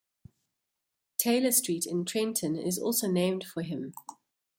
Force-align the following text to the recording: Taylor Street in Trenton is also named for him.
Taylor 1.19 1.51
Street 1.51 1.85
in 1.85 2.05
Trenton 2.05 2.55
is 2.57 2.79
also 2.79 3.07
named 3.07 3.43
for 3.43 3.61
him. 3.61 3.93